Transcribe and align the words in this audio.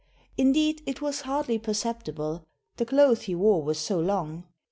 Indeed 0.35 0.81
it 0.87 0.99
was 0.99 1.21
hardly 1.21 1.59
perceptible, 1.59 2.47
the 2.77 2.87
clothes 2.87 3.21
he 3.21 3.35
wore 3.35 3.61
were 3.61 3.75
so 3.75 3.99
long.... 3.99 4.45